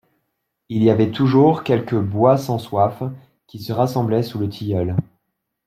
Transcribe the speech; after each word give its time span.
Il 0.69 0.81
y 0.81 0.89
avait 0.89 1.11
toujours 1.11 1.63
quelques 1.63 1.93
boit-sans-soif 1.95 3.03
qui 3.45 3.59
se 3.59 3.71
rassemblaient 3.71 4.23
sous 4.23 4.39
le 4.39 4.49
tilleul. 4.49 4.95